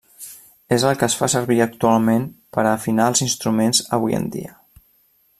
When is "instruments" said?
3.27-3.83